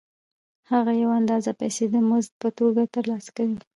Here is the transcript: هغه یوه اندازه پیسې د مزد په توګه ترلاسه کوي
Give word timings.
هغه 0.71 0.91
یوه 1.01 1.15
اندازه 1.21 1.51
پیسې 1.61 1.85
د 1.93 1.95
مزد 2.09 2.31
په 2.41 2.49
توګه 2.59 2.81
ترلاسه 2.95 3.29
کوي 3.37 3.59